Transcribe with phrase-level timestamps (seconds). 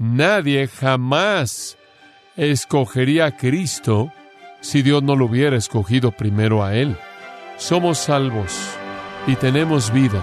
[0.00, 1.76] Nadie jamás
[2.36, 4.12] escogería a Cristo
[4.60, 6.96] si Dios no lo hubiera escogido primero a Él.
[7.56, 8.56] Somos salvos
[9.26, 10.22] y tenemos vida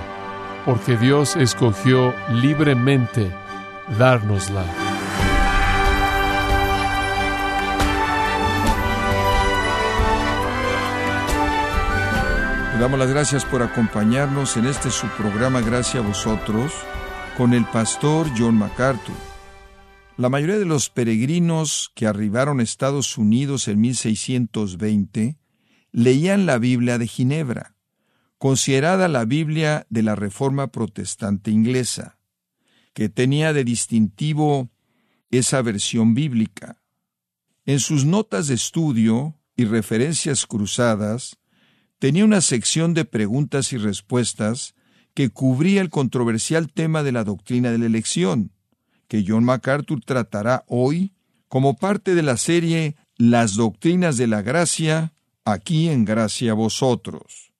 [0.63, 3.29] porque Dios escogió libremente
[3.99, 4.63] dárnosla.
[12.73, 16.71] Le damos las gracias por acompañarnos en este su programa Gracias a vosotros
[17.37, 19.34] con el pastor John MacArthur.
[20.17, 25.37] La mayoría de los peregrinos que arribaron a Estados Unidos en 1620
[25.91, 27.75] leían la Biblia de Ginebra,
[28.37, 32.17] considerada la Biblia de la Reforma Protestante inglesa,
[32.93, 34.71] que tenía de distintivo
[35.31, 36.81] esa versión bíblica.
[37.65, 41.39] En sus notas de estudio y referencias cruzadas,
[41.99, 44.75] tenía una sección de preguntas y respuestas
[45.13, 48.54] que cubría el controversial tema de la doctrina de la elección,
[49.07, 51.13] que John MacArthur tratará hoy
[51.47, 55.13] como parte de la serie Las Doctrinas de la Gracia,
[55.45, 57.53] aquí en Gracia a Vosotros.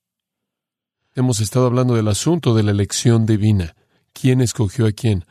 [1.14, 3.74] Hemos estado hablando del asunto de la elección divina,
[4.12, 5.24] quién escogió a quién,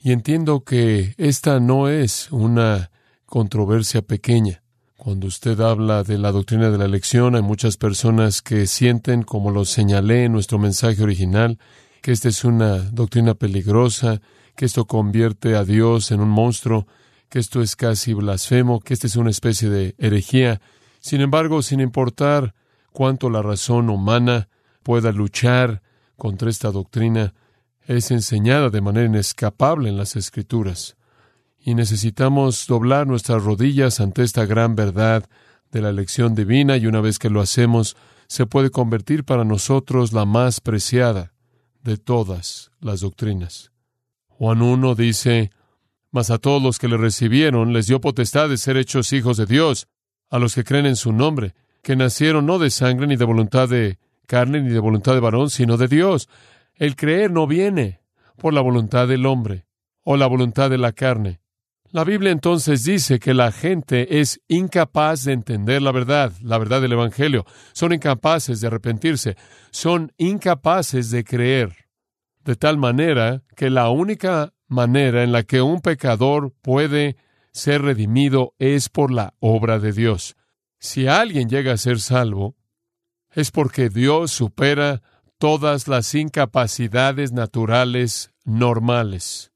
[0.00, 2.90] y entiendo que esta no es una
[3.26, 4.62] controversia pequeña.
[4.96, 9.50] Cuando usted habla de la doctrina de la elección, hay muchas personas que sienten, como
[9.50, 11.58] lo señalé en nuestro mensaje original,
[12.02, 14.20] que esta es una doctrina peligrosa,
[14.60, 16.86] que esto convierte a Dios en un monstruo,
[17.30, 20.60] que esto es casi blasfemo, que esta es una especie de herejía.
[20.98, 22.54] Sin embargo, sin importar
[22.92, 24.50] cuánto la razón humana
[24.82, 25.80] pueda luchar
[26.18, 27.32] contra esta doctrina,
[27.86, 30.98] es enseñada de manera inescapable en las Escrituras
[31.58, 35.24] y necesitamos doblar nuestras rodillas ante esta gran verdad
[35.72, 40.12] de la elección divina y una vez que lo hacemos, se puede convertir para nosotros
[40.12, 41.32] la más preciada
[41.82, 43.70] de todas las doctrinas.
[44.40, 45.50] Juan 1 dice,
[46.10, 49.44] Mas a todos los que le recibieron les dio potestad de ser hechos hijos de
[49.44, 49.86] Dios,
[50.30, 53.68] a los que creen en su nombre, que nacieron no de sangre ni de voluntad
[53.68, 56.30] de carne ni de voluntad de varón, sino de Dios.
[56.74, 58.00] El creer no viene
[58.38, 59.66] por la voluntad del hombre
[60.04, 61.40] o la voluntad de la carne,
[61.92, 66.80] la Biblia entonces dice que la gente es incapaz de entender la verdad, la verdad
[66.80, 67.44] del Evangelio.
[67.72, 69.36] Son incapaces de arrepentirse,
[69.70, 71.89] son incapaces de creer.
[72.44, 77.16] De tal manera que la única manera en la que un pecador puede
[77.52, 80.36] ser redimido es por la obra de Dios.
[80.78, 82.56] Si alguien llega a ser salvo,
[83.32, 85.02] es porque Dios supera
[85.38, 89.52] todas las incapacidades naturales normales.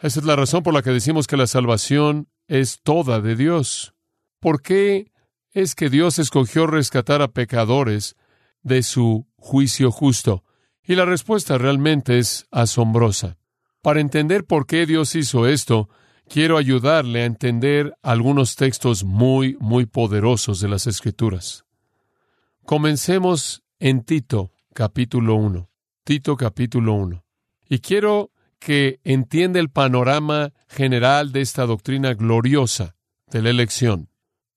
[0.00, 3.94] Esa es la razón por la que decimos que la salvación es toda de Dios.
[4.40, 5.12] ¿Por qué
[5.52, 8.16] es que Dios escogió rescatar a pecadores
[8.62, 10.44] de su juicio justo?
[10.86, 13.38] Y la respuesta realmente es asombrosa.
[13.80, 15.88] Para entender por qué Dios hizo esto,
[16.28, 21.64] quiero ayudarle a entender algunos textos muy, muy poderosos de las Escrituras.
[22.64, 25.70] Comencemos en Tito, capítulo 1.
[26.04, 27.24] Tito, capítulo 1.
[27.68, 32.96] Y quiero que entiende el panorama general de esta doctrina gloriosa
[33.30, 34.08] de la elección.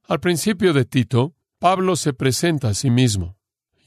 [0.07, 3.36] Al principio de Tito, Pablo se presenta a sí mismo.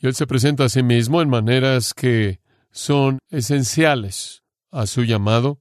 [0.01, 2.41] Y él se presenta a sí mismo en maneras que
[2.71, 5.61] son esenciales a su llamado.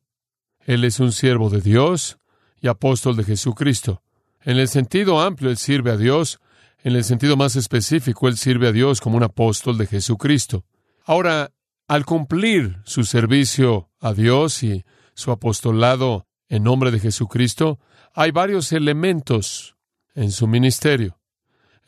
[0.65, 2.17] Él es un siervo de Dios
[2.61, 4.01] y apóstol de Jesucristo.
[4.41, 6.39] En el sentido amplio, él sirve a Dios.
[6.83, 10.63] En el sentido más específico, él sirve a Dios como un apóstol de Jesucristo.
[11.03, 11.51] Ahora,
[11.87, 14.85] al cumplir su servicio a Dios y
[15.15, 17.79] su apostolado en nombre de Jesucristo,
[18.13, 19.75] hay varios elementos
[20.15, 21.19] en su ministerio.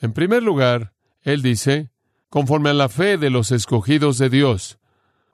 [0.02, 1.91] En primer lugar, él dice,
[2.32, 4.80] conforme a la fe de los escogidos de Dios,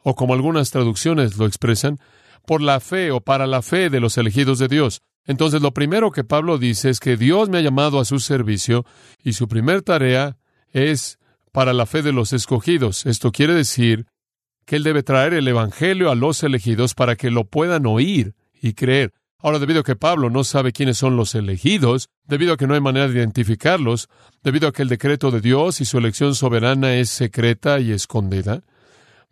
[0.02, 2.00] o como algunas traducciones lo expresan,
[2.46, 5.02] por la fe o para la fe de los elegidos de Dios.
[5.24, 8.84] Entonces, lo primero que Pablo dice es que Dios me ha llamado a su servicio
[9.24, 10.38] y su primer tarea
[10.72, 11.20] es
[11.52, 13.06] para la fe de los escogidos.
[13.06, 14.08] Esto quiere decir
[14.66, 18.74] que Él debe traer el Evangelio a los elegidos para que lo puedan oír y
[18.74, 19.14] creer.
[19.40, 22.74] Ahora, debido a que Pablo no sabe quiénes son los elegidos, debido a que no
[22.74, 24.10] hay manera de identificarlos,
[24.44, 28.64] debido a que el decreto de Dios y su elección soberana es secreta y escondida,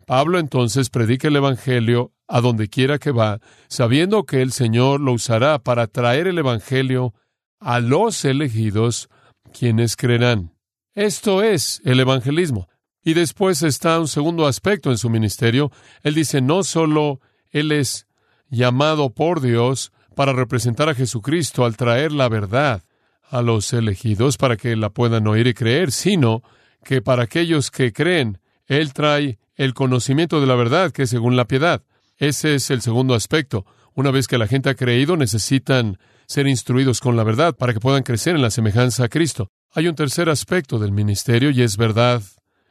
[0.06, 5.12] Pablo entonces predica el Evangelio a donde quiera que va, sabiendo que el Señor lo
[5.12, 7.12] usará para traer el Evangelio
[7.58, 9.08] a los elegidos,
[9.52, 10.52] quienes creerán.
[10.94, 12.68] Esto es el evangelismo.
[13.02, 15.70] Y después está un segundo aspecto en su ministerio.
[16.02, 17.20] Él dice, no solo
[17.50, 18.06] Él es
[18.48, 22.82] llamado por Dios para representar a Jesucristo al traer la verdad
[23.28, 26.42] a los elegidos para que la puedan oír y creer, sino
[26.82, 31.36] que para aquellos que creen, Él trae el conocimiento de la verdad que es según
[31.36, 31.82] la piedad.
[32.16, 33.66] Ese es el segundo aspecto.
[33.92, 37.80] Una vez que la gente ha creído, necesitan ser instruidos con la verdad para que
[37.80, 39.50] puedan crecer en la semejanza a Cristo.
[39.74, 42.22] Hay un tercer aspecto del ministerio y es verdad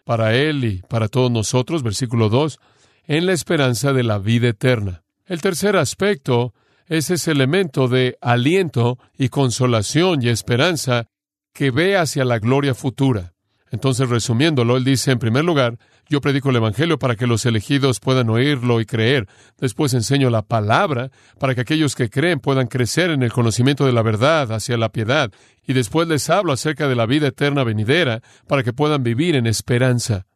[0.03, 2.57] para Él y para todos nosotros, versículo 2,
[3.05, 5.03] en la esperanza de la vida eterna.
[5.27, 6.55] El tercer aspecto
[6.87, 11.07] es ese elemento de aliento y consolación y esperanza
[11.53, 13.33] que ve hacia la gloria futura.
[13.71, 15.77] Entonces, resumiéndolo, él dice, en primer lugar,
[16.07, 19.27] yo predico el Evangelio para que los elegidos puedan oírlo y creer.
[19.57, 21.09] Después enseño la palabra
[21.39, 24.89] para que aquellos que creen puedan crecer en el conocimiento de la verdad hacia la
[24.89, 25.31] piedad.
[25.65, 29.47] Y después les hablo acerca de la vida eterna venidera para que puedan vivir en
[29.47, 30.27] esperanza.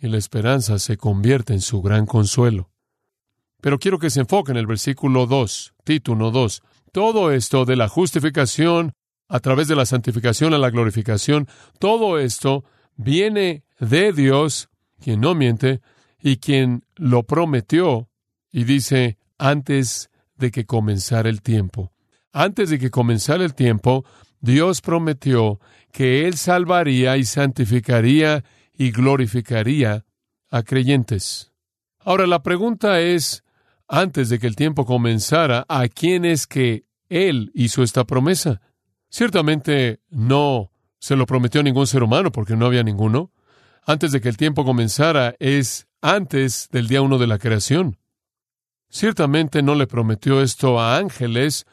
[0.00, 2.70] Y la esperanza se convierte en su gran consuelo.
[3.60, 6.62] Pero quiero que se enfoque en el versículo 2, título 2.
[6.92, 8.94] Todo esto de la justificación
[9.28, 11.46] a través de la santificación a la glorificación,
[11.78, 12.64] todo esto
[12.96, 14.68] viene de Dios
[15.00, 15.80] quien no miente,
[16.22, 18.10] y quien lo prometió,
[18.52, 21.92] y dice, antes de que comenzara el tiempo.
[22.32, 24.04] Antes de que comenzara el tiempo,
[24.40, 25.60] Dios prometió
[25.92, 30.04] que Él salvaría y santificaría y glorificaría
[30.50, 31.52] a creyentes.
[32.00, 33.44] Ahora la pregunta es,
[33.90, 38.60] antes de que el tiempo comenzara, ¿a quién es que Él hizo esta promesa?
[39.08, 40.70] Ciertamente no
[41.00, 43.32] se lo prometió ningún ser humano porque no había ninguno
[43.84, 47.98] antes de que el tiempo comenzara es antes del día uno de la creación.
[48.88, 51.66] Ciertamente no le prometió esto a ángeles,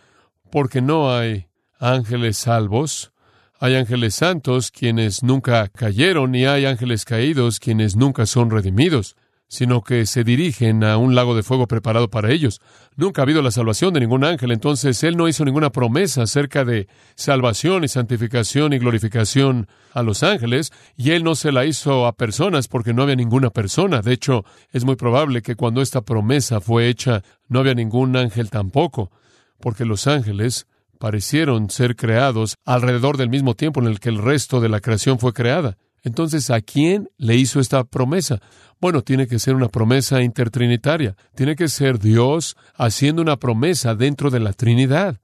[0.51, 1.47] porque no hay
[1.79, 3.11] ángeles salvos,
[3.59, 9.15] hay ángeles santos quienes nunca cayeron y hay ángeles caídos quienes nunca son redimidos
[9.47, 12.59] sino que se dirigen a un lago de fuego preparado para ellos.
[12.95, 16.65] Nunca ha habido la salvación de ningún ángel, entonces Él no hizo ninguna promesa acerca
[16.65, 22.07] de salvación y santificación y glorificación a los ángeles, y Él no se la hizo
[22.07, 24.01] a personas porque no había ninguna persona.
[24.01, 28.49] De hecho, es muy probable que cuando esta promesa fue hecha, no había ningún ángel
[28.49, 29.11] tampoco,
[29.59, 30.67] porque los ángeles
[30.99, 35.19] parecieron ser creados alrededor del mismo tiempo en el que el resto de la creación
[35.19, 35.77] fue creada.
[36.07, 38.42] Entonces, ¿a quién le hizo esta promesa?
[38.80, 41.15] Bueno, tiene que ser una promesa intertrinitaria.
[41.36, 45.19] Tiene que ser Dios haciendo una promesa dentro de la Trinidad.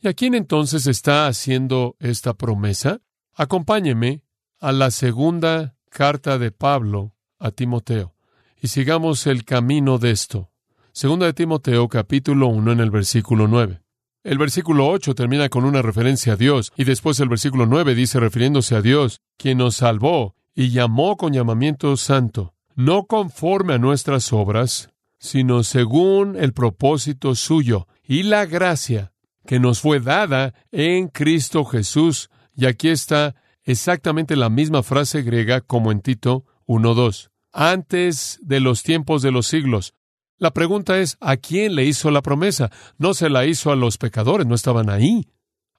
[0.00, 3.00] ¿Y a quién entonces está haciendo esta promesa?
[3.34, 4.22] Acompáñeme
[4.58, 8.14] a la segunda carta de Pablo a Timoteo
[8.60, 10.50] y sigamos el camino de esto.
[10.92, 13.81] Segunda de Timoteo capítulo 1 en el versículo 9.
[14.24, 18.20] El versículo 8 termina con una referencia a Dios y después el versículo 9 dice
[18.20, 24.32] refiriéndose a Dios, quien nos salvó y llamó con llamamiento santo, no conforme a nuestras
[24.32, 29.12] obras, sino según el propósito suyo y la gracia
[29.44, 32.30] que nos fue dada en Cristo Jesús.
[32.54, 33.34] Y aquí está
[33.64, 37.30] exactamente la misma frase griega como en Tito 1.2.
[37.52, 39.94] Antes de los tiempos de los siglos,
[40.42, 42.68] la pregunta es, ¿a quién le hizo la promesa?
[42.98, 45.28] No se la hizo a los pecadores, no estaban ahí.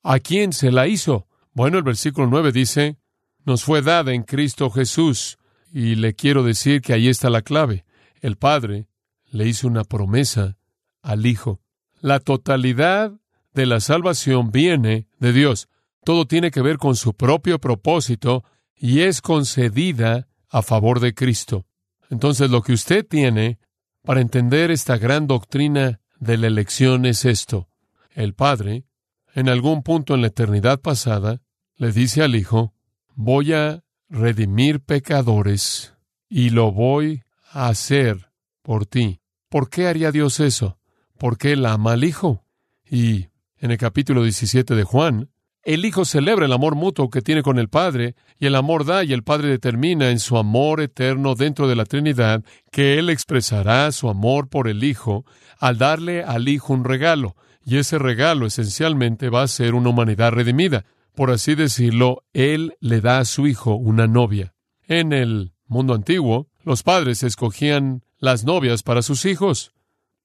[0.04, 1.28] ¿A quién se la hizo?
[1.52, 2.96] Bueno, el versículo 9 dice,
[3.44, 5.38] nos fue dada en Cristo Jesús.
[5.74, 7.84] Y le quiero decir que ahí está la clave.
[8.22, 8.88] El Padre
[9.32, 10.56] le hizo una promesa
[11.02, 11.60] al Hijo.
[12.00, 13.12] La totalidad
[13.54, 15.68] de la salvación viene de Dios.
[16.06, 18.46] Todo tiene que ver con su propio propósito
[18.78, 21.66] y es concedida a favor de Cristo.
[22.10, 23.60] Entonces lo que usted tiene
[24.04, 27.70] para entender esta gran doctrina de la elección es esto.
[28.12, 28.86] El Padre,
[29.34, 31.42] en algún punto en la eternidad pasada,
[31.76, 32.74] le dice al Hijo,
[33.16, 35.94] voy a redimir pecadores
[36.30, 38.30] y lo voy a hacer
[38.62, 39.22] por ti.
[39.50, 40.80] ¿Por qué haría Dios eso?
[41.18, 42.46] Porque Él ama al Hijo.
[42.86, 45.30] Y en el capítulo 17 de Juan,
[45.64, 49.04] el Hijo celebra el amor mutuo que tiene con el Padre, y el amor da
[49.04, 53.92] y el Padre determina en su amor eterno dentro de la Trinidad que Él expresará
[53.94, 55.26] su amor por el Hijo
[55.60, 60.34] al darle al Hijo un regalo, y ese regalo esencialmente va a ser una humanidad
[60.34, 60.86] redimida.
[61.16, 64.54] Por así decirlo, Él le da a su Hijo una novia.
[64.88, 69.72] En el mundo antiguo, los padres escogían las novias para sus hijos.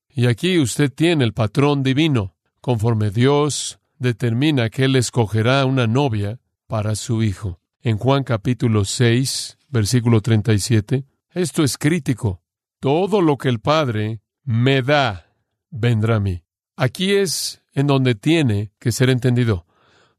[0.09, 2.35] Y aquí usted tiene el patrón divino.
[2.59, 7.59] Conforme Dios determina que él escogerá una novia para su hijo.
[7.81, 12.41] En Juan capítulo 6, versículo 37, esto es crítico.
[12.79, 15.27] Todo lo que el Padre me da,
[15.69, 16.43] vendrá a mí.
[16.75, 19.65] Aquí es en donde tiene que ser entendido.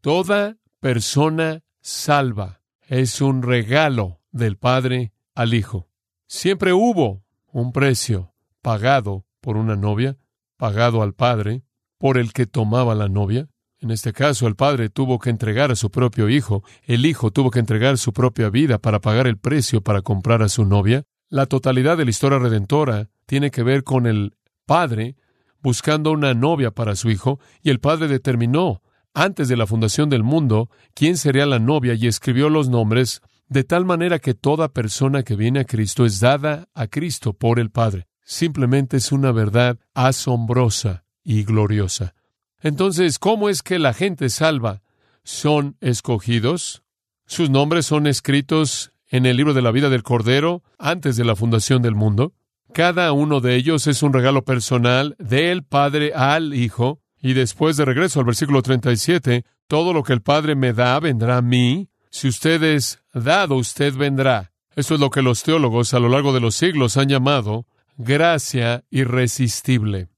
[0.00, 5.88] Toda persona salva es un regalo del Padre al Hijo.
[6.26, 8.32] Siempre hubo un precio
[8.62, 10.16] pagado por una novia,
[10.56, 11.64] pagado al Padre,
[11.98, 13.49] por el que tomaba la novia.
[13.80, 17.50] En este caso, el padre tuvo que entregar a su propio hijo, el hijo tuvo
[17.50, 21.04] que entregar su propia vida para pagar el precio para comprar a su novia.
[21.30, 25.16] La totalidad de la historia redentora tiene que ver con el padre
[25.62, 28.82] buscando una novia para su hijo, y el padre determinó,
[29.14, 33.64] antes de la fundación del mundo, quién sería la novia y escribió los nombres, de
[33.64, 37.70] tal manera que toda persona que viene a Cristo es dada a Cristo por el
[37.70, 38.06] Padre.
[38.22, 42.14] Simplemente es una verdad asombrosa y gloriosa.
[42.62, 44.82] Entonces, ¿cómo es que la gente salva
[45.24, 46.82] son escogidos?
[47.26, 51.36] Sus nombres son escritos en el libro de la vida del Cordero antes de la
[51.36, 52.34] fundación del mundo.
[52.72, 57.00] Cada uno de ellos es un regalo personal del Padre al Hijo.
[57.22, 61.38] Y después de regreso al versículo 37, todo lo que el Padre me da vendrá
[61.38, 61.88] a mí.
[62.10, 64.52] Si usted es dado, usted vendrá.
[64.74, 68.84] Eso es lo que los teólogos a lo largo de los siglos han llamado gracia
[68.90, 70.08] irresistible.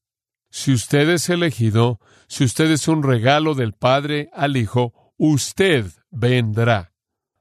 [0.50, 1.98] Si usted es elegido,
[2.32, 6.94] si usted es un regalo del Padre al Hijo, usted vendrá.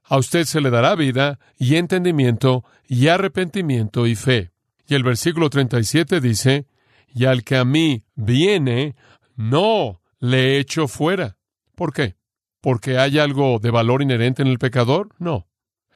[0.04, 4.50] A usted se le dará vida y entendimiento y arrepentimiento y fe.
[4.86, 6.66] Y el versículo 37 dice,
[7.08, 8.94] y al que a mí viene,
[9.34, 11.38] no le echo fuera.
[11.74, 12.16] ¿Por qué?
[12.60, 15.08] ¿Porque hay algo de valor inherente en el pecador?
[15.18, 15.48] No,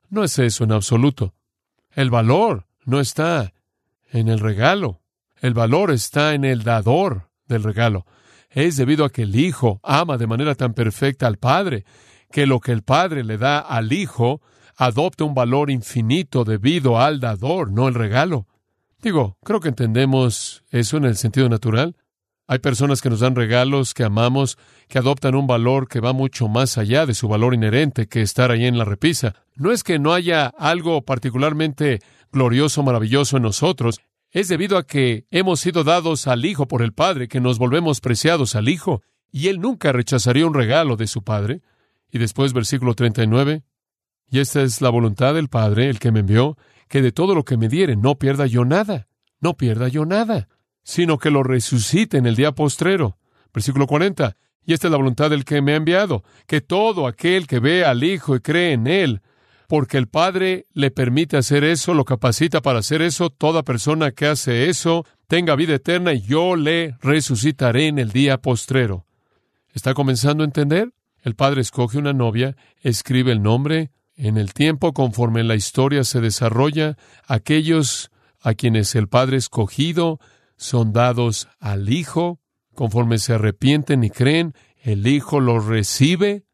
[0.09, 1.35] no es eso en absoluto.
[1.91, 3.53] El valor no está
[4.11, 5.03] en el regalo.
[5.43, 8.07] El valor está en el dador del regalo.
[8.57, 11.85] Es debido a que el Hijo ama de manera tan perfecta al Padre,
[12.33, 14.41] que lo que el Padre le da al Hijo
[14.79, 18.47] adopta un valor infinito debido al dador, no el regalo.
[19.03, 21.97] Digo, creo que entendemos eso en el sentido natural.
[22.47, 24.57] Hay personas que nos dan regalos que amamos,
[24.89, 28.51] que adoptan un valor que va mucho más allá de su valor inherente que estar
[28.51, 29.35] ahí en la repisa.
[29.55, 32.01] No es que no haya algo particularmente
[32.33, 34.01] glorioso, maravilloso en nosotros,
[34.37, 38.03] es debido a que hemos sido dados al Hijo por el Padre, que nos volvemos
[38.03, 39.01] preciados al Hijo,
[39.33, 41.63] y Él nunca rechazaría un regalo de su Padre.
[42.11, 43.63] Y después, versículo 39,
[44.29, 47.47] y esta es la voluntad del Padre, el que me envió, que de todo lo
[47.47, 49.09] que me diere no pierda yo nada,
[49.41, 50.49] no pierda yo nada,
[50.83, 53.17] sino que lo resucite en el día postrero.
[53.55, 57.47] Versículo 40, y esta es la voluntad del que me ha enviado, que todo aquel
[57.47, 59.23] que ve al Hijo y cree en Él,
[59.69, 64.27] porque el Padre le permite hacer eso, lo capacita para hacer eso, toda persona que
[64.27, 69.07] hace eso tenga vida eterna y yo le resucitaré en el día postrero.
[69.73, 70.93] ¿Está comenzando a entender?
[71.23, 76.21] El Padre escoge una novia, escribe el nombre, en el tiempo conforme la historia se
[76.21, 76.97] desarrolla,
[77.27, 80.21] aquellos a quienes el Padre escogido
[80.57, 82.41] son dados al Hijo,
[82.75, 86.45] conforme se arrepienten y creen, el Hijo los recibe,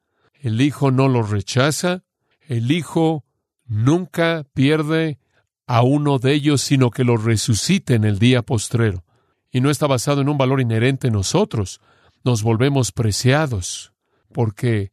[0.40, 2.02] el Hijo no los rechaza,
[2.48, 3.24] el Hijo
[3.66, 5.18] nunca pierde
[5.66, 9.04] a uno de ellos, sino que lo resucita en el día postrero.
[9.50, 11.80] Y no está basado en un valor inherente en nosotros.
[12.24, 13.92] Nos volvemos preciados
[14.32, 14.92] porque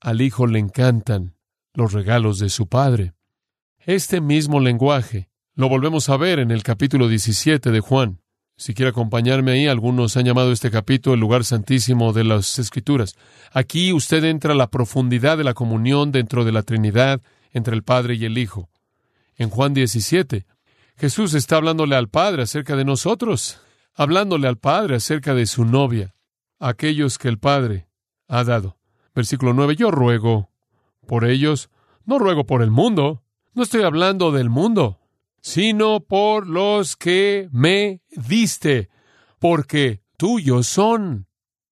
[0.00, 1.36] al Hijo le encantan
[1.74, 3.14] los regalos de su Padre.
[3.78, 8.20] Este mismo lenguaje lo volvemos a ver en el capítulo 17 de Juan.
[8.58, 13.14] Si quiere acompañarme ahí, algunos han llamado este capítulo el lugar santísimo de las Escrituras.
[13.52, 17.20] Aquí usted entra a la profundidad de la comunión dentro de la Trinidad
[17.52, 18.68] entre el Padre y el Hijo.
[19.36, 20.44] En Juan 17,
[20.96, 23.60] Jesús está hablándole al Padre acerca de nosotros,
[23.94, 26.16] hablándole al Padre acerca de su novia,
[26.58, 27.86] aquellos que el Padre
[28.26, 28.76] ha dado.
[29.14, 30.50] Versículo 9, yo ruego
[31.06, 31.70] por ellos,
[32.06, 33.22] no ruego por el mundo,
[33.54, 34.98] no estoy hablando del mundo,
[35.48, 38.90] sino por los que me diste,
[39.38, 41.26] porque tuyos son.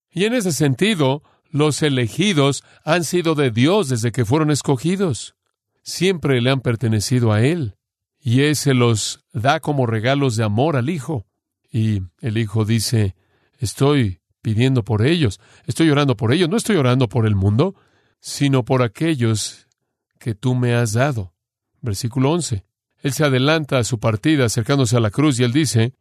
[0.09, 5.35] Y en ese sentido, los elegidos han sido de Dios desde que fueron escogidos.
[5.83, 7.75] Siempre le han pertenecido a Él.
[8.19, 11.27] Y Él se los da como regalos de amor al Hijo.
[11.71, 13.15] Y el Hijo dice,
[13.59, 17.75] estoy pidiendo por ellos, estoy orando por ellos, no estoy orando por el mundo,
[18.21, 19.67] sino por aquellos
[20.17, 21.35] que tú me has dado.
[21.79, 22.66] Versículo 11.
[23.01, 25.93] Él se adelanta a su partida acercándose a la cruz y él dice,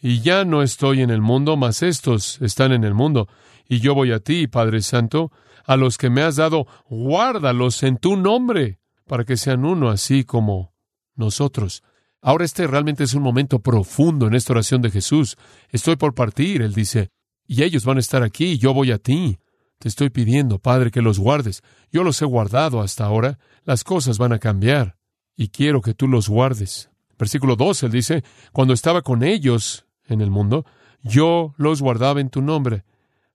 [0.00, 3.28] y ya no estoy en el mundo, mas estos están en el mundo,
[3.68, 5.30] y yo voy a ti, Padre Santo,
[5.64, 10.24] a los que me has dado, guárdalos en tu nombre, para que sean uno así
[10.24, 10.74] como
[11.14, 11.82] nosotros.
[12.20, 15.36] Ahora este realmente es un momento profundo en esta oración de Jesús.
[15.70, 17.10] Estoy por partir, él dice,
[17.46, 19.38] y ellos van a estar aquí, y yo voy a ti.
[19.78, 21.62] Te estoy pidiendo, Padre, que los guardes.
[21.90, 23.38] Yo los he guardado hasta ahora.
[23.64, 24.96] Las cosas van a cambiar
[25.36, 26.90] y quiero que tú los guardes.
[27.18, 30.64] Versículo 12, él dice, cuando estaba con ellos en el mundo,
[31.02, 32.84] yo los guardaba en tu nombre.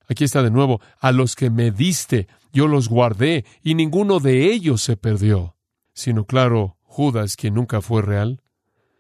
[0.10, 4.52] Aquí está de nuevo, a los que me diste, yo los guardé, y ninguno de
[4.52, 5.56] ellos se perdió,
[5.94, 8.42] sino claro, Judas, quien nunca fue real.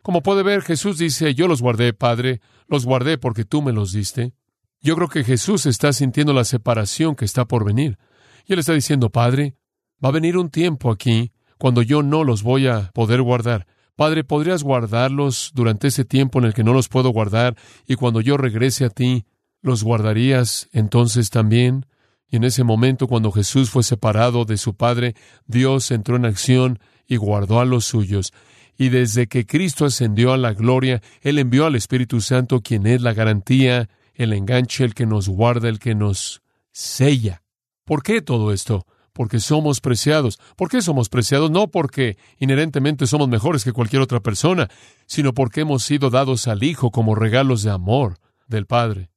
[0.01, 3.92] Como puede ver, Jesús dice, yo los guardé, Padre, los guardé porque tú me los
[3.92, 4.34] diste.
[4.82, 7.98] Yo creo que Jesús está sintiendo la separación que está por venir.
[8.46, 9.58] Y él está diciendo, Padre,
[10.04, 13.68] va a venir un tiempo aquí cuando yo no los voy a poder guardar.
[13.96, 17.56] Padre, ¿podrías guardarlos durante ese tiempo en el que no los puedo guardar
[17.88, 19.26] y cuando yo regrese a ti,
[19.62, 21.88] ¿Los guardarías entonces también?
[22.30, 26.80] Y en ese momento, cuando Jesús fue separado de su Padre, Dios entró en acción
[27.08, 28.34] y guardó a los suyos.
[28.78, 33.02] Y desde que Cristo ascendió a la gloria, Él envió al Espíritu Santo, quien es
[33.02, 37.44] la garantía, el enganche, el que nos guarda, el que nos sella.
[37.86, 38.86] ¿Por qué todo esto?
[39.17, 40.39] Porque somos preciados.
[40.55, 41.50] ¿Por qué somos preciados?
[41.50, 44.69] No porque inherentemente somos mejores que cualquier otra persona,
[45.07, 49.09] sino porque hemos sido dados al Hijo como regalos de amor del Padre.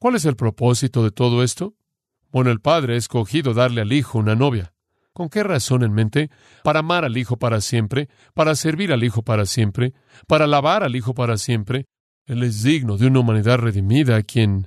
[0.00, 1.74] ¿Cuál es el propósito de todo esto?
[2.32, 4.72] Bueno, el Padre ha escogido darle al Hijo una novia.
[5.12, 6.28] ¿Con qué razón en mente?
[6.64, 9.94] Para amar al Hijo para siempre, para servir al Hijo para siempre,
[10.26, 11.86] para alabar al Hijo para siempre.
[12.26, 14.66] Él es digno de una humanidad redimida, quien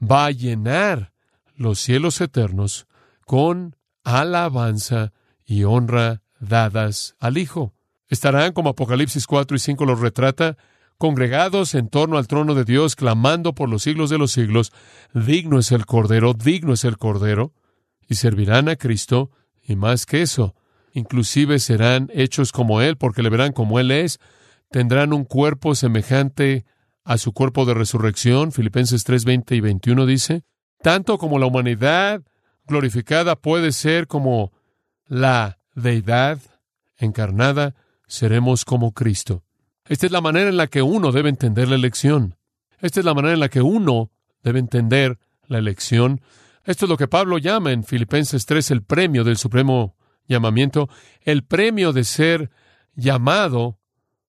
[0.00, 1.12] va a llenar
[1.56, 2.86] los cielos eternos
[3.26, 3.74] con
[4.04, 5.12] alabanza
[5.44, 7.74] y honra dadas al Hijo.
[8.08, 10.56] Estarán, como Apocalipsis 4 y 5 los retrata,
[10.98, 14.72] congregados en torno al trono de Dios, clamando por los siglos de los siglos,
[15.14, 17.52] digno es el Cordero, digno es el Cordero,
[18.08, 19.30] y servirán a Cristo,
[19.62, 20.54] y más que eso,
[20.92, 24.20] inclusive serán hechos como Él, porque le verán como Él es,
[24.70, 26.66] tendrán un cuerpo semejante
[27.04, 30.44] a su cuerpo de resurrección, Filipenses 3, 20 y 21 dice,
[30.82, 32.22] tanto como la humanidad
[32.66, 34.52] glorificada puede ser como
[35.06, 36.40] la deidad
[36.96, 37.74] encarnada,
[38.06, 39.42] seremos como Cristo.
[39.86, 42.36] Esta es la manera en la que uno debe entender la elección.
[42.80, 44.10] Esta es la manera en la que uno
[44.42, 46.20] debe entender la elección.
[46.64, 49.96] Esto es lo que Pablo llama en Filipenses 3 el premio del supremo
[50.28, 50.88] llamamiento.
[51.20, 52.50] El premio de ser
[52.94, 53.78] llamado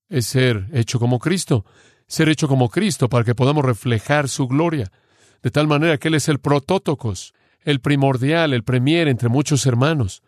[0.10, 1.66] es ser hecho como Cristo.
[2.08, 4.92] Ser hecho como Cristo para que podamos reflejar su gloria.
[5.42, 10.22] De tal manera que Él es el protótocos, el primordial, el premier entre muchos hermanos.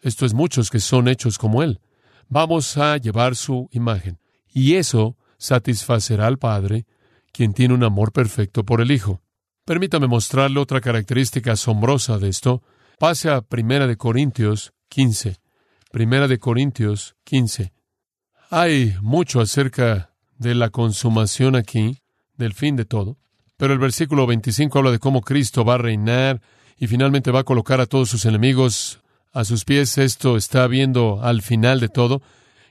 [0.00, 1.80] Esto es muchos que son hechos como Él.
[2.28, 4.18] Vamos a llevar su imagen.
[4.52, 6.86] Y eso satisfacerá al Padre,
[7.32, 9.20] quien tiene un amor perfecto por el Hijo.
[9.64, 12.62] Permítame mostrarle otra característica asombrosa de esto.
[12.98, 15.36] Pase a Primera de Corintios 15.
[15.90, 17.72] Primera de Corintios 15.
[18.50, 21.98] Hay mucho acerca de la consumación aquí,
[22.36, 23.18] del fin de todo.
[23.56, 26.42] Pero el versículo 25 habla de cómo Cristo va a reinar
[26.82, 28.98] y finalmente va a colocar a todos sus enemigos
[29.32, 29.98] a sus pies.
[29.98, 32.22] Esto está viendo al final de todo.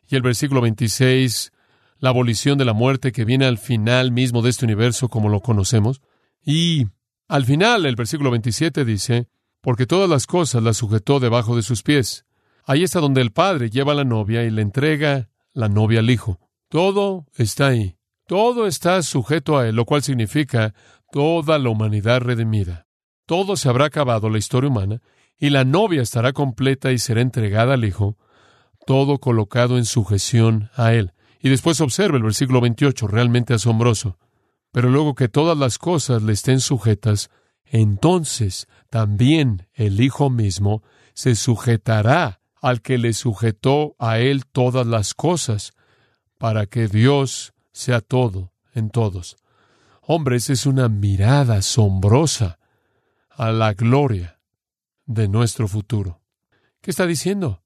[0.06, 1.54] Y el versículo 26
[2.00, 5.40] la abolición de la muerte que viene al final mismo de este universo como lo
[5.40, 6.02] conocemos.
[6.44, 6.88] Y
[7.30, 9.30] al final, el versículo 27 dice,
[9.62, 12.26] porque todas las cosas las sujetó debajo de sus pies.
[12.66, 16.10] Ahí está donde el padre lleva a la novia y le entrega la novia al
[16.10, 16.38] hijo.
[16.68, 17.96] Todo está ahí.
[18.28, 20.74] Todo está sujeto a él, lo cual significa
[21.14, 22.88] toda la humanidad redimida.
[23.32, 25.02] Todo se habrá acabado la historia humana
[25.38, 28.18] y la novia estará completa y será entregada al hijo,
[28.86, 31.14] todo colocado en sujeción a él.
[31.40, 34.18] Y después observa el versículo 28, realmente asombroso.
[34.74, 37.30] Pero luego que todas las cosas le estén sujetas,
[37.64, 45.14] entonces también el Hijo mismo se sujetará al que le sujetó a él todas las
[45.14, 45.72] cosas,
[46.38, 49.38] para que Dios sea todo en todos.
[50.02, 52.58] Hombres, es una mirada asombrosa
[53.42, 54.40] a la gloria
[55.08, 56.22] de nuestro futuro.
[56.80, 57.64] ¿Qué está diciendo?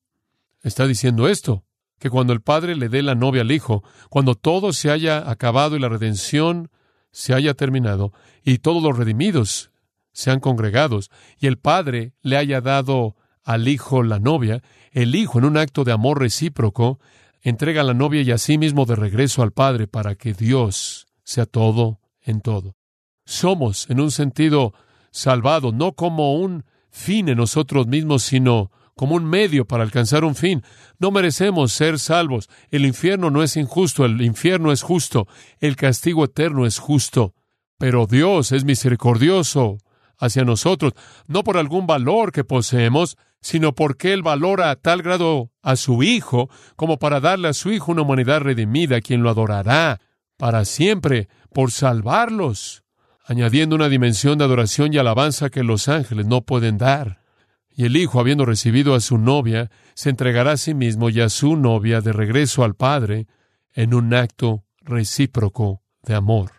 [0.64, 1.66] Está diciendo esto
[2.00, 5.76] que cuando el Padre le dé la novia al Hijo, cuando todo se haya acabado
[5.76, 6.72] y la redención
[7.12, 9.72] se haya terminado, y todos los redimidos
[10.14, 15.46] sean congregados, y el Padre le haya dado al Hijo la novia, el Hijo, en
[15.46, 17.02] un acto de amor recíproco,
[17.42, 21.08] entrega a la novia y a sí mismo de regreso al Padre para que Dios
[21.26, 22.78] sea todo en todo.
[23.26, 24.74] Somos, en un sentido,
[25.16, 30.36] salvados, no como un fin en nosotros mismos, sino como un medio para alcanzar un
[30.36, 30.64] fin.
[31.00, 32.50] No merecemos ser salvos.
[32.70, 35.28] El infierno no es injusto, el infierno es justo,
[35.60, 37.34] el castigo eterno es justo.
[37.78, 39.78] Pero Dios es misericordioso
[40.18, 40.94] hacia nosotros,
[41.28, 46.04] no por algún valor que poseemos, sino porque Él valora a tal grado a su
[46.04, 50.00] Hijo como para darle a su Hijo una humanidad redimida, quien lo adorará
[50.38, 52.85] para siempre, por salvarlos,
[53.26, 57.22] añadiendo una dimensión de adoración y alabanza que los ángeles no pueden dar.
[57.70, 61.30] Y el hijo, habiendo recibido a su novia, se entregará a sí mismo y a
[61.30, 63.28] su novia de regreso al Padre
[63.74, 66.52] en un acto recíproco de amor.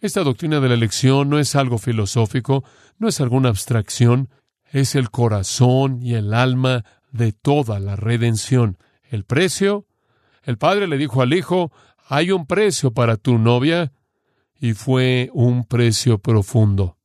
[0.00, 2.64] Esta doctrina de la elección no es algo filosófico,
[2.98, 4.30] no es alguna abstracción,
[4.72, 8.78] es el corazón y el alma de toda la redención.
[9.02, 9.86] El precio,
[10.42, 11.72] el padre le dijo al hijo,
[12.08, 13.92] hay un precio para tu novia,
[14.58, 16.96] y fue un precio profundo.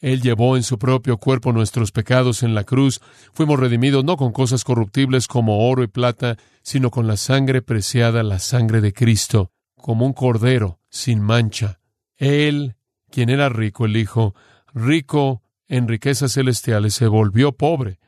[0.00, 3.00] Él llevó en su propio cuerpo nuestros pecados en la cruz.
[3.32, 8.24] Fuimos redimidos no con cosas corruptibles como oro y plata, sino con la sangre preciada,
[8.24, 11.78] la sangre de Cristo, como un cordero sin mancha.
[12.16, 12.74] Él
[13.12, 14.34] quien era rico, el Hijo,
[14.74, 18.00] rico en riquezas celestiales, se volvió pobre,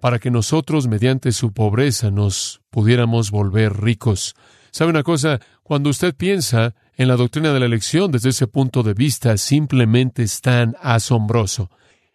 [0.00, 4.34] para que nosotros, mediante su pobreza, nos pudiéramos volver ricos.
[4.72, 5.40] ¿Sabe una cosa?
[5.62, 10.22] Cuando usted piensa en la doctrina de la elección desde ese punto de vista, simplemente
[10.22, 11.70] es tan asombroso.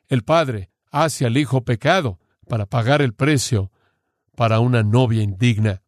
[0.09, 3.71] El Padre hace al Hijo pecado para pagar el precio
[4.35, 5.83] para una novia indigna.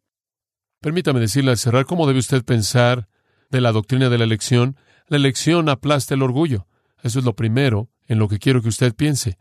[0.80, 3.08] Permítame decirle al cerrar cómo debe usted pensar
[3.50, 4.76] de la doctrina de la elección.
[5.08, 6.66] La elección aplasta el orgullo.
[7.02, 9.38] Eso es lo primero en lo que quiero que usted piense.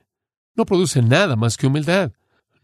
[0.56, 2.12] No produce nada más que humildad.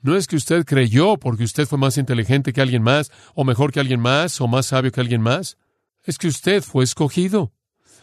[0.01, 3.71] No es que usted creyó porque usted fue más inteligente que alguien más, o mejor
[3.71, 5.57] que alguien más, o más sabio que alguien más.
[6.09, 7.53] Es que usted fue escogido.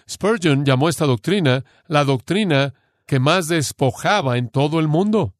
[0.08, 2.72] Spurgeon llamó esta doctrina la doctrina
[3.04, 5.34] que más despojaba en todo el mundo.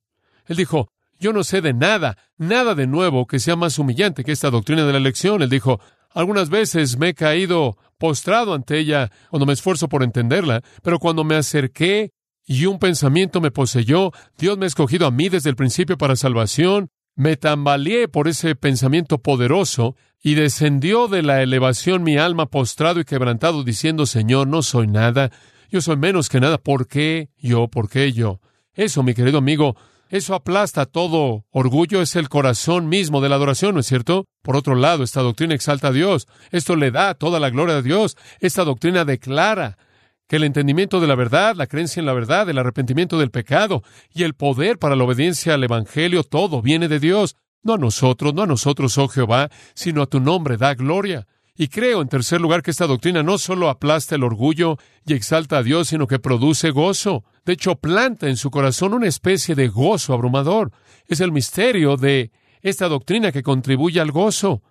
[0.46, 4.32] Él dijo, yo no sé de nada, nada de nuevo que sea más humillante que
[4.32, 5.42] esta doctrina de la elección.
[5.42, 5.78] Él dijo,
[6.10, 11.22] algunas veces me he caído postrado ante ella cuando me esfuerzo por entenderla, pero cuando
[11.22, 12.10] me acerqué
[12.48, 16.16] y un pensamiento me poseyó, Dios me ha escogido a mí desde el principio para
[16.16, 23.00] salvación, me tambaleé por ese pensamiento poderoso y descendió de la elevación mi alma postrado
[23.00, 25.32] y quebrantado diciendo, Señor, no soy nada,
[25.70, 27.68] yo soy menos que nada, ¿por qué yo?
[27.68, 28.40] ¿Por qué yo?
[28.74, 29.76] Eso, mi querido amigo,
[30.10, 34.26] eso aplasta todo orgullo, es el corazón mismo de la adoración, ¿no es cierto?
[34.42, 37.82] Por otro lado, esta doctrina exalta a Dios, esto le da toda la gloria a
[37.82, 39.78] Dios, esta doctrina declara
[40.28, 43.82] que el entendimiento de la verdad, la creencia en la verdad, el arrepentimiento del pecado
[44.12, 48.34] y el poder para la obediencia al Evangelio, todo viene de Dios, no a nosotros,
[48.34, 51.26] no a nosotros, oh Jehová, sino a tu nombre da gloria.
[51.58, 55.58] Y creo, en tercer lugar, que esta doctrina no solo aplasta el orgullo y exalta
[55.58, 57.24] a Dios, sino que produce gozo.
[57.46, 60.70] De hecho, planta en su corazón una especie de gozo abrumador.
[61.06, 64.62] Es el misterio de esta doctrina que contribuye al gozo.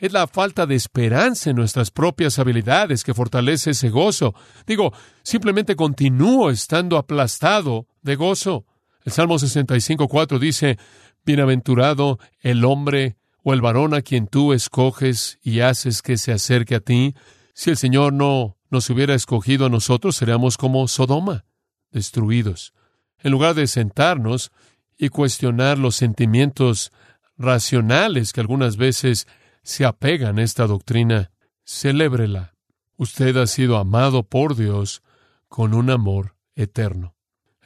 [0.00, 4.34] Es la falta de esperanza en nuestras propias habilidades que fortalece ese gozo.
[4.66, 8.64] Digo, simplemente continúo estando aplastado de gozo.
[9.04, 10.78] El Salmo 65.4 dice,
[11.26, 16.76] Bienaventurado el hombre o el varón a quien tú escoges y haces que se acerque
[16.76, 17.14] a ti.
[17.52, 21.44] Si el Señor no nos hubiera escogido a nosotros, seríamos como Sodoma,
[21.90, 22.72] destruidos.
[23.18, 24.50] En lugar de sentarnos
[24.96, 26.90] y cuestionar los sentimientos
[27.36, 29.26] racionales que algunas veces
[29.62, 31.32] se apegan a esta doctrina,
[31.64, 32.54] celébrela.
[32.96, 35.02] Usted ha sido amado por Dios
[35.48, 37.14] con un amor eterno.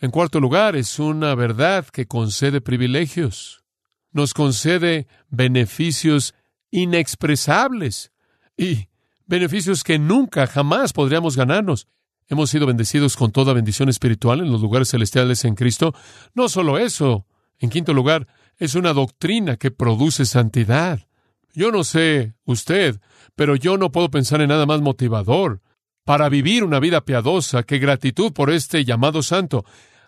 [0.00, 3.64] En cuarto lugar, es una verdad que concede privilegios.
[4.12, 6.34] Nos concede beneficios
[6.70, 8.12] inexpresables
[8.56, 8.88] y
[9.26, 11.88] beneficios que nunca, jamás podríamos ganarnos.
[12.28, 15.94] Hemos sido bendecidos con toda bendición espiritual en los lugares celestiales en Cristo.
[16.34, 17.26] No solo eso,
[17.58, 18.26] en quinto lugar,
[18.56, 21.06] es una doctrina que produce santidad.
[21.54, 23.00] Yo no sé usted,
[23.36, 25.60] pero yo no puedo pensar en nada más motivador
[26.04, 29.64] para vivir una vida piadosa que gratitud por este llamado santo.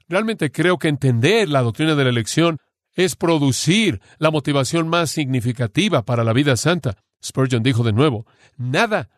[0.09, 2.59] Realmente creo que entender la doctrina de la elección
[2.95, 6.97] es producir la motivación más significativa para la vida santa.
[7.25, 9.09] Spurgeon dijo de nuevo, nada,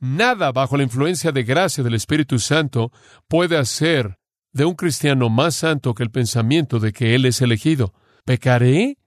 [0.00, 2.92] nada bajo la influencia de gracia del Espíritu Santo
[3.28, 4.18] puede hacer
[4.52, 7.92] de un cristiano más santo que el pensamiento de que él es elegido.
[8.24, 8.98] ¿Pecaré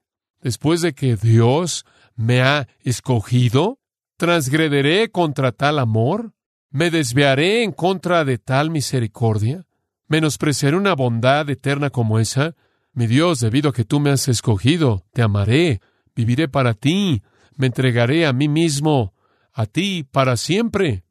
[0.42, 3.80] después de que Dios me ha escogido?
[4.18, 6.34] ¿Transgrederé contra tal amor?
[6.70, 9.66] ¿Me desviaré en contra de tal misericordia?
[10.08, 12.56] ¿Menospreciaré una bondad eterna como esa?
[12.94, 15.82] Mi Dios, debido a que tú me has escogido, te amaré,
[16.16, 17.24] viviré para ti,
[17.56, 19.14] me entregaré a mí mismo,
[19.52, 21.04] a ti, para siempre.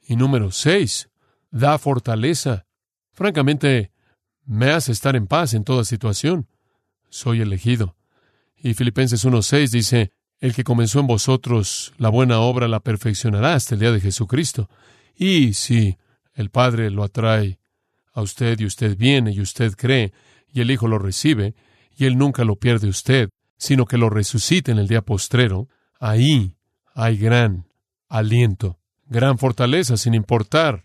[0.00, 1.10] Y número seis,
[1.50, 2.66] da fortaleza.
[3.12, 3.92] Francamente,
[4.44, 6.46] me hace estar en paz en toda situación.
[7.08, 7.96] Soy elegido.
[8.56, 13.74] Y Filipenses 1.6 dice, el que comenzó en vosotros la buena obra la perfeccionará hasta
[13.74, 14.68] el día de Jesucristo.
[15.16, 15.96] Y si
[16.34, 17.58] el Padre lo atrae
[18.12, 20.12] a usted y usted viene y usted cree
[20.52, 21.54] y el Hijo lo recibe
[21.96, 25.68] y él nunca lo pierde usted, sino que lo resucita en el día postrero,
[25.98, 26.56] ahí
[26.94, 27.66] hay gran
[28.08, 30.84] aliento, gran fortaleza sin importar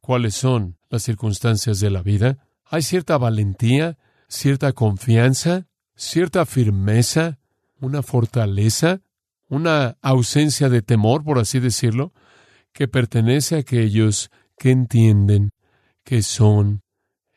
[0.00, 2.46] cuáles son las circunstancias de la vida.
[2.64, 7.39] Hay cierta valentía, cierta confianza, cierta firmeza,
[7.80, 9.00] una fortaleza,
[9.48, 12.12] una ausencia de temor, por así decirlo,
[12.72, 15.50] que pertenece a aquellos que entienden
[16.04, 16.82] que son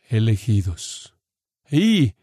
[0.10, 1.16] elegidos
[1.70, 2.14] y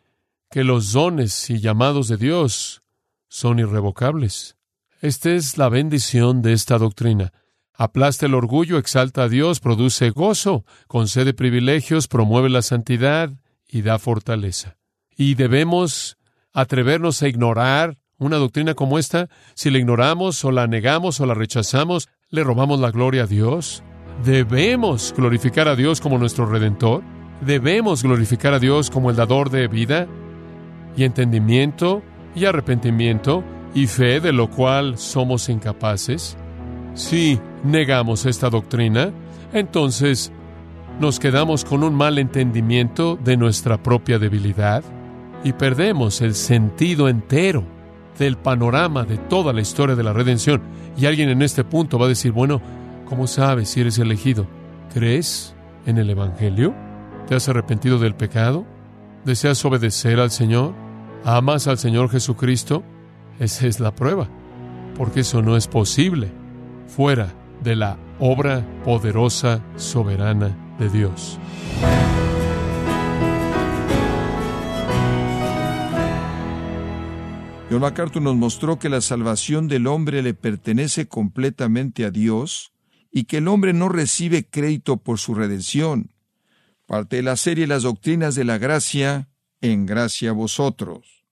[0.51, 2.83] que los dones y llamados de Dios
[3.29, 4.57] son irrevocables.
[5.01, 7.33] Esta es la bendición de esta doctrina.
[7.73, 13.31] Aplasta el orgullo, exalta a Dios, produce gozo, concede privilegios, promueve la santidad
[13.67, 14.77] y da fortaleza.
[15.17, 16.19] Y debemos
[16.53, 21.35] atrevernos a ignorar una doctrina como esta, si la ignoramos o la negamos o la
[21.35, 23.83] rechazamos, ¿le robamos la gloria a Dios?
[24.25, 27.03] ¿Debemos glorificar a Dios como nuestro redentor?
[27.41, 30.07] ¿Debemos glorificar a Dios como el dador de vida
[30.97, 32.03] y entendimiento
[32.35, 33.43] y arrepentimiento
[33.75, 36.37] y fe de lo cual somos incapaces?
[36.93, 39.13] Si negamos esta doctrina,
[39.55, 40.31] entonces
[41.01, 44.85] nos quedamos con un mal entendimiento de nuestra propia debilidad
[45.43, 47.80] y perdemos el sentido entero
[48.19, 50.63] del panorama de toda la historia de la redención.
[50.97, 52.61] Y alguien en este punto va a decir, bueno,
[53.09, 54.47] ¿cómo sabes si eres elegido?
[54.93, 55.55] ¿Crees
[55.87, 56.75] en el Evangelio?
[57.27, 58.67] ¿Te has arrepentido del pecado?
[59.25, 60.75] ¿Deseas obedecer al Señor?
[61.25, 62.83] ¿Amas al Señor Jesucristo?
[63.39, 64.29] Esa es la prueba,
[64.97, 66.33] porque eso no es posible
[66.87, 71.39] fuera de la obra poderosa, soberana de Dios.
[77.71, 82.73] John MacArthur nos mostró que la salvación del hombre le pertenece completamente a Dios
[83.13, 86.11] y que el hombre no recibe crédito por su redención.
[86.87, 89.29] Parte de la serie Las Doctrinas de la Gracia,
[89.61, 91.25] en gracia a vosotros.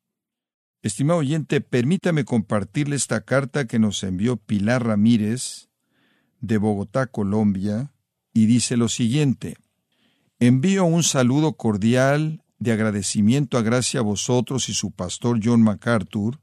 [0.81, 5.71] Estimado oyente, permítame compartirle esta carta que nos envió Pilar Ramírez,
[6.41, 7.93] de Bogotá, Colombia,
[8.33, 9.57] y dice lo siguiente.
[10.39, 16.41] Envío un saludo cordial de agradecimiento a gracia a vosotros y su pastor John MacArthur.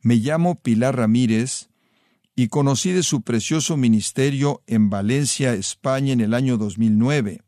[0.00, 1.68] Me llamo Pilar Ramírez
[2.34, 7.42] y conocí de su precioso ministerio en Valencia, España, en el año 2009.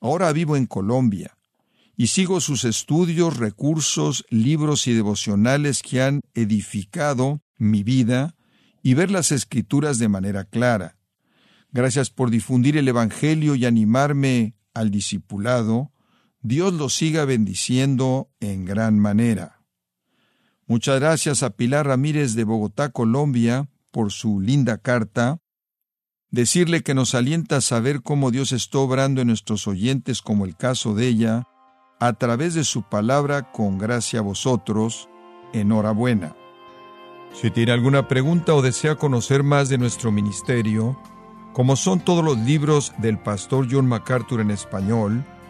[0.00, 1.36] Ahora vivo en Colombia
[1.96, 8.34] y sigo sus estudios, recursos, libros y devocionales que han edificado mi vida
[8.82, 10.96] y ver las escrituras de manera clara.
[11.72, 15.92] Gracias por difundir el Evangelio y animarme al discipulado.
[16.42, 19.60] Dios lo siga bendiciendo en gran manera.
[20.66, 25.40] Muchas gracias a Pilar Ramírez de Bogotá, Colombia, por su linda carta.
[26.30, 30.94] Decirle que nos alienta saber cómo Dios está obrando en nuestros oyentes, como el caso
[30.94, 31.48] de ella,
[31.98, 35.08] a través de su palabra con gracia a vosotros.
[35.52, 36.36] Enhorabuena.
[37.34, 40.98] Si tiene alguna pregunta o desea conocer más de nuestro ministerio,
[41.52, 45.24] como son todos los libros del pastor John MacArthur en español